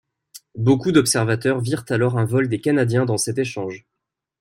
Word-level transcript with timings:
Beaucoup 0.55 0.91
d'observateurs 0.91 1.59
virent 1.61 1.85
alors 1.89 2.17
un 2.17 2.25
vol 2.25 2.49
des 2.49 2.59
Canadiens 2.59 3.05
dans 3.05 3.19
cet 3.19 3.37
échange. 3.37 3.85